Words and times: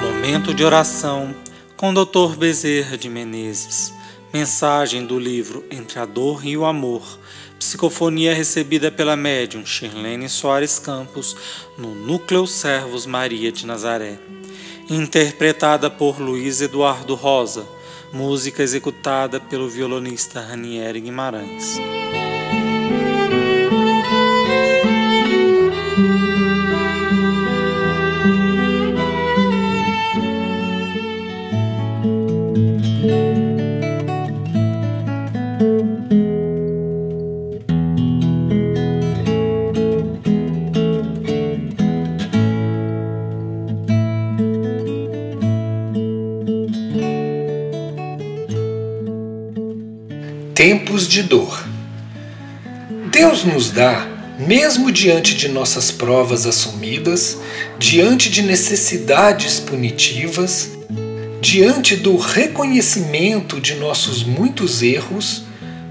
Momento 0.00 0.54
de 0.54 0.64
oração 0.64 1.34
com 1.76 1.92
Dr. 1.92 2.36
Bezerra 2.36 2.96
de 2.96 3.08
Menezes. 3.08 3.92
Mensagem 4.32 5.04
do 5.04 5.18
livro 5.18 5.64
Entre 5.70 5.98
a 5.98 6.04
Dor 6.04 6.46
e 6.46 6.56
o 6.56 6.64
Amor. 6.64 7.02
Psicofonia 7.58 8.34
recebida 8.34 8.90
pela 8.90 9.16
médium 9.16 9.66
Shirlene 9.66 10.28
Soares 10.28 10.78
Campos 10.78 11.36
no 11.76 11.94
Núcleo 11.94 12.46
Servos 12.46 13.06
Maria 13.06 13.50
de 13.50 13.66
Nazaré. 13.66 14.18
Interpretada 14.88 15.90
por 15.90 16.20
Luiz 16.20 16.60
Eduardo 16.60 17.14
Rosa. 17.14 17.66
Música 18.12 18.62
executada 18.62 19.38
pelo 19.40 19.68
violonista 19.68 20.40
Ranieri 20.40 21.00
Guimarães. 21.00 21.78
Tempos 50.60 51.08
de 51.08 51.22
dor. 51.22 51.58
Deus 53.10 53.44
nos 53.44 53.70
dá, 53.70 54.06
mesmo 54.38 54.92
diante 54.92 55.34
de 55.34 55.48
nossas 55.48 55.90
provas 55.90 56.44
assumidas, 56.44 57.38
diante 57.78 58.28
de 58.28 58.42
necessidades 58.42 59.58
punitivas, 59.58 60.72
diante 61.40 61.96
do 61.96 62.14
reconhecimento 62.18 63.58
de 63.58 63.76
nossos 63.76 64.22
muitos 64.22 64.82
erros, 64.82 65.44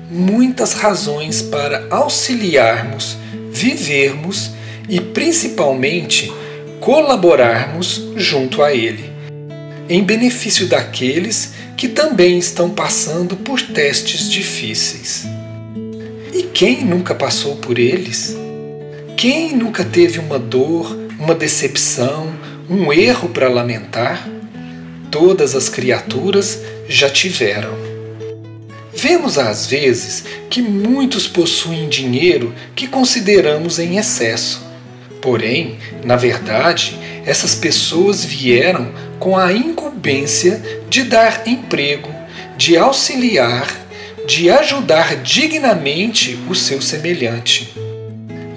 muitas 0.07 0.73
razões 0.73 1.41
para 1.41 1.87
auxiliarmos, 1.89 3.17
vivermos 3.51 4.51
e 4.87 5.01
principalmente 5.01 6.31
colaborarmos 6.79 8.03
junto 8.15 8.61
a 8.61 8.71
Ele, 8.71 9.08
em 9.89 10.03
benefício 10.03 10.67
daqueles 10.67 11.53
que 11.75 11.87
também 11.87 12.37
estão 12.37 12.69
passando 12.69 13.35
por 13.35 13.59
testes 13.59 14.29
difíceis. 14.29 15.25
E 16.31 16.43
quem 16.43 16.85
nunca 16.85 17.15
passou 17.15 17.55
por 17.55 17.79
eles? 17.79 18.37
Quem 19.17 19.55
nunca 19.55 19.83
teve 19.83 20.19
uma 20.19 20.37
dor, 20.37 20.95
uma 21.19 21.33
decepção, 21.33 22.31
um 22.69 22.93
erro 22.93 23.29
para 23.29 23.49
lamentar? 23.49 24.29
Todas 25.09 25.55
as 25.55 25.67
criaturas 25.67 26.61
já 26.87 27.09
tiveram. 27.09 27.73
Vemos 28.93 29.37
às 29.39 29.65
vezes 29.65 30.25
que 30.49 30.61
muitos 30.61 31.27
possuem 31.27 31.89
dinheiro 31.89 32.53
que 32.75 32.87
consideramos 32.87 33.79
em 33.79 33.97
excesso. 33.97 34.61
Porém, 35.21 35.77
na 36.03 36.15
verdade, 36.15 36.97
essas 37.25 37.55
pessoas 37.55 38.23
vieram 38.23 38.91
com 39.19 39.37
a 39.37 39.51
incumbência 39.51 40.61
de 40.89 41.03
dar 41.03 41.47
emprego, 41.47 42.09
de 42.57 42.77
auxiliar, 42.77 43.67
de 44.25 44.49
ajudar 44.49 45.17
dignamente 45.17 46.39
o 46.49 46.55
seu 46.55 46.81
semelhante. 46.81 47.73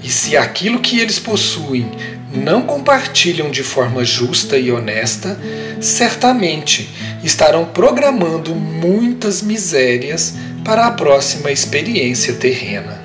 E 0.02 0.08
se 0.08 0.36
aquilo 0.36 0.80
que 0.80 1.00
eles 1.00 1.18
possuem 1.18 1.90
não 2.34 2.62
compartilham 2.62 3.50
de 3.50 3.62
forma 3.62 4.04
justa 4.04 4.56
e 4.56 4.72
honesta, 4.72 5.38
certamente 5.80 6.88
estarão 7.22 7.66
programando 7.66 8.54
muitas 8.54 9.42
misérias 9.42 10.34
para 10.64 10.86
a 10.86 10.90
próxima 10.90 11.50
experiência 11.50 12.34
terrena. 12.34 13.02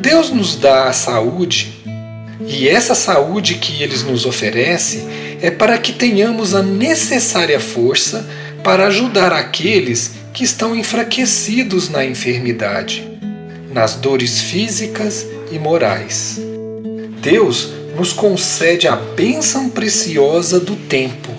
Deus 0.00 0.30
nos 0.30 0.56
dá 0.56 0.88
a 0.88 0.92
saúde 0.92 1.78
e 2.46 2.68
essa 2.68 2.94
saúde 2.94 3.54
que 3.54 3.82
eles 3.82 4.02
nos 4.02 4.24
oferecem 4.24 5.06
é 5.40 5.50
para 5.50 5.78
que 5.78 5.92
tenhamos 5.92 6.54
a 6.54 6.62
necessária 6.62 7.60
força 7.60 8.28
para 8.62 8.86
ajudar 8.86 9.32
aqueles 9.32 10.12
que 10.32 10.44
estão 10.44 10.74
enfraquecidos 10.74 11.88
na 11.88 12.04
enfermidade, 12.04 13.08
nas 13.72 13.94
dores 13.94 14.40
físicas 14.40 15.26
e 15.50 15.58
morais. 15.58 16.40
Deus 17.20 17.70
nos 17.96 18.12
concede 18.12 18.86
a 18.86 18.96
bênção 18.96 19.68
preciosa 19.68 20.60
do 20.60 20.76
tempo, 20.76 21.30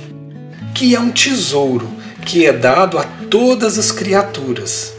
que 0.73 0.95
é 0.95 0.99
um 0.99 1.11
tesouro 1.11 1.89
que 2.25 2.45
é 2.45 2.53
dado 2.53 2.97
a 2.97 3.03
todas 3.29 3.77
as 3.77 3.91
criaturas 3.91 4.93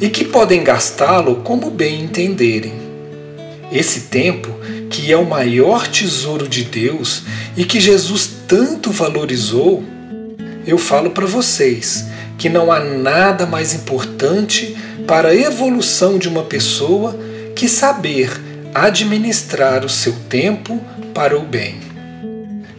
e 0.00 0.08
que 0.08 0.24
podem 0.24 0.64
gastá-lo 0.64 1.36
como 1.36 1.70
bem 1.70 2.02
entenderem. 2.02 2.72
Esse 3.70 4.02
tempo 4.02 4.50
que 4.92 5.10
é 5.10 5.16
o 5.16 5.24
maior 5.24 5.88
tesouro 5.88 6.46
de 6.46 6.64
Deus 6.64 7.22
e 7.56 7.64
que 7.64 7.80
Jesus 7.80 8.28
tanto 8.46 8.92
valorizou, 8.92 9.82
eu 10.66 10.76
falo 10.76 11.10
para 11.10 11.24
vocês 11.24 12.04
que 12.36 12.50
não 12.50 12.70
há 12.70 12.78
nada 12.78 13.46
mais 13.46 13.72
importante 13.72 14.76
para 15.06 15.30
a 15.30 15.34
evolução 15.34 16.18
de 16.18 16.28
uma 16.28 16.42
pessoa 16.42 17.18
que 17.56 17.68
saber 17.68 18.30
administrar 18.74 19.82
o 19.82 19.88
seu 19.88 20.12
tempo 20.28 20.78
para 21.14 21.38
o 21.38 21.42
bem. 21.42 21.80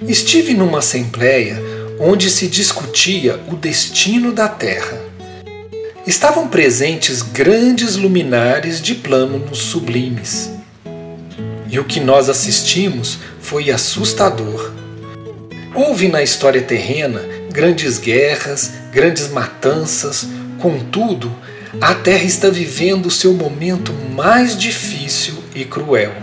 Estive 0.07 0.53
numa 0.53 0.80
assembleia 0.80 1.59
onde 2.00 2.30
se 2.30 2.47
discutia 2.47 3.40
o 3.51 3.56
destino 3.56 4.31
da 4.31 4.47
Terra. 4.47 5.01
Estavam 6.06 6.47
presentes 6.47 7.24
grandes 7.24 7.95
luminares 7.95 8.80
de 8.80 8.94
planos 8.94 9.57
sublimes 9.57 10.53
e 11.73 11.79
o 11.79 11.84
que 11.84 12.00
nós 12.00 12.29
assistimos 12.29 13.17
foi 13.41 13.72
assustador. 13.72 14.72
Houve 15.73 16.07
na 16.07 16.22
história 16.22 16.61
terrena 16.61 17.19
grandes 17.51 17.97
guerras, 17.97 18.73
grandes 18.91 19.29
matanças, 19.29 20.28
contudo, 20.59 21.35
a 21.81 21.95
Terra 21.95 22.25
está 22.25 22.50
vivendo 22.50 23.07
o 23.07 23.12
seu 23.12 23.33
momento 23.33 23.91
mais 24.16 24.56
difícil 24.56 25.33
e 25.56 25.66
cruel. 25.66 26.13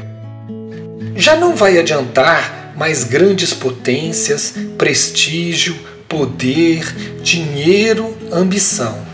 Já 1.17 1.35
não 1.35 1.57
vai 1.57 1.79
adiantar 1.79 2.73
mais 2.77 3.03
grandes 3.03 3.53
potências, 3.53 4.55
prestígio, 4.79 5.77
poder, 6.09 6.85
dinheiro, 7.25 8.17
ambição. 8.31 9.05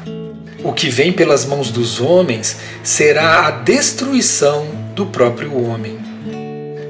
O 0.62 0.74
que 0.74 0.90
vem 0.90 1.14
pelas 1.14 1.46
mãos 1.46 1.70
dos 1.70 1.98
homens 1.98 2.56
será 2.84 3.46
a 3.46 3.50
destruição 3.50 4.66
do 4.94 5.06
próprio 5.06 5.56
homem. 5.64 6.05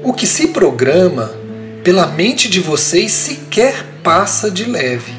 O 0.07 0.13
que 0.13 0.25
se 0.25 0.47
programa 0.47 1.33
pela 1.83 2.07
mente 2.07 2.49
de 2.49 2.61
vocês 2.61 3.11
sequer 3.11 3.85
passa 4.01 4.49
de 4.49 4.63
leve. 4.63 5.11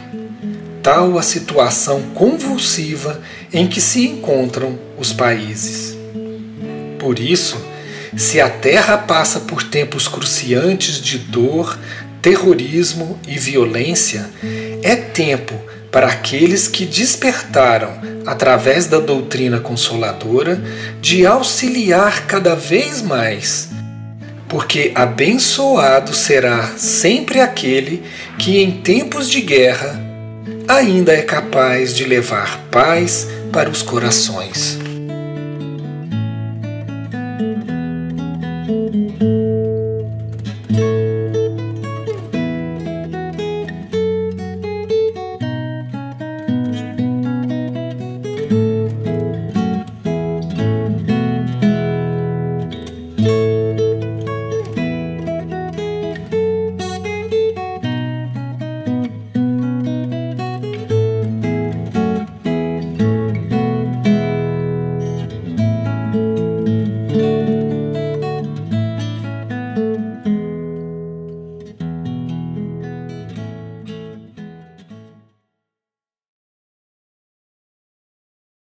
Tal 0.83 1.19
a 1.19 1.23
situação 1.23 2.01
convulsiva 2.15 3.21
em 3.53 3.69
que 3.69 3.83
se 3.83 4.07
encontram 4.07 4.79
os 4.97 5.13
países. 5.13 5.95
Por 6.99 7.19
isso, 7.19 7.63
se 8.17 8.41
a 8.41 8.49
Terra 8.49 8.97
passa 8.97 9.41
por 9.41 9.63
tempos 9.63 10.09
cruciantes 10.09 10.99
de 11.03 11.19
dor, 11.19 11.79
terrorismo 12.23 13.21
e 13.29 13.39
violência, 13.39 14.31
é 14.83 14.97
tempo 14.97 15.53
para 15.93 16.07
aqueles 16.07 16.67
que 16.67 16.87
despertaram 16.87 17.93
através 18.25 18.87
da 18.87 19.01
doutrina 19.01 19.61
consoladora 19.61 20.59
de 20.99 21.27
auxiliar 21.27 22.27
cada 22.27 22.55
vez 22.55 23.03
mais 23.03 23.68
porque 24.49 24.93
abençoado 24.95 26.15
será 26.15 26.75
sempre 26.77 27.41
aquele 27.41 28.03
que 28.39 28.59
em 28.59 28.71
tempos 28.71 29.29
de 29.29 29.41
guerra 29.41 30.01
ainda 30.67 31.13
é 31.13 31.23
capaz 31.23 31.95
de 31.95 32.05
levar 32.05 32.59
paz 32.71 33.29
para 33.53 33.71
os 33.71 33.83
corações. 33.83 34.78